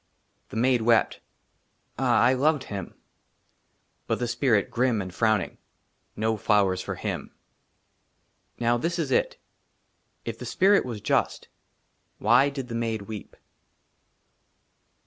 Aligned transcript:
THE 0.49 0.55
MAID 0.55 0.81
WEPT:" 0.81 1.19
AH, 1.99 2.21
I 2.23 2.33
LOVED 2.33 2.63
HIM." 2.63 2.95
BUT 4.07 4.17
THE 4.17 4.27
SPIRIT, 4.27 4.71
GRIM 4.71 4.99
AND 4.99 5.13
FROWNING 5.13 5.51
I 5.51 5.57
'* 5.91 6.15
NO 6.21 6.37
FLOWERS 6.37 6.81
FOR 6.81 6.95
HIM." 6.95 7.29
NOW, 8.59 8.77
THIS 8.77 8.97
IS 8.97 9.11
IT 9.11 9.37
IF 10.25 10.39
THE 10.39 10.47
SPIRIT 10.47 10.85
WAS 10.87 11.01
JUST, 11.01 11.49
WHY 12.17 12.49
DID 12.49 12.69
THE 12.69 12.73
MAID 12.73 13.03
WEEP 13.03 13.37